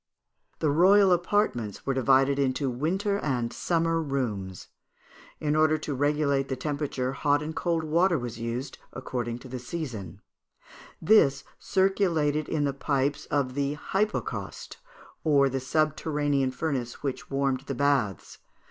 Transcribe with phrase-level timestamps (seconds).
[0.57, 4.67] The royal apartments were divided into winter and summer rooms.
[5.39, 9.59] In order to regulate the temperature hot or cold water was used, according to the
[9.59, 10.19] season;
[10.99, 14.77] this circulated in the pipes of the hypocauste,
[15.23, 18.39] or the subterranean furnace which warmed the baths.